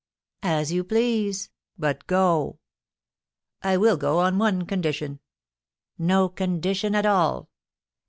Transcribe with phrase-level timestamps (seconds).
[0.41, 2.57] "As you please; but go!"
[3.61, 5.19] "I will go on one condition."
[5.99, 7.51] "No condition at all!"